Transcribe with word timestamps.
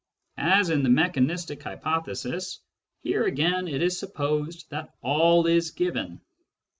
As 0.39 0.71
in 0.71 0.81
the 0.81 0.89
mechanistic 0.89 1.61
hypothesis, 1.61 2.59
here 3.03 3.23
again 3.25 3.67
it 3.67 3.83
is 3.83 3.99
supposed 3.99 4.67
that 4.71 4.95
all 5.03 5.45
is 5.45 5.69
given. 5.69 6.21